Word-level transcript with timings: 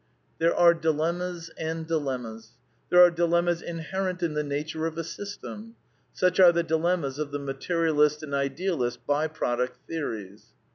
There 0.39 0.55
are 0.55 0.73
dilemmas 0.73 1.49
and 1.59 1.85
dilemmas. 1.85 2.53
There 2.89 3.03
are 3.03 3.11
dilemmas 3.11 3.61
inherent 3.61 4.23
in 4.23 4.33
the 4.33 4.41
nature 4.43 4.87
of 4.87 4.97
a 4.97 5.03
system. 5.03 5.75
/. 5.95 6.01
Such 6.15 6.39
are 6.39 6.51
the 6.51 6.63
dilemmas 6.63 7.19
of 7.19 7.29
the 7.29 7.37
Materialist 7.37 8.23
and 8.23 8.33
Idealist 8.33 8.97
v 9.01 9.03
by 9.05 9.27
product 9.27 9.77
theories. 9.87 10.47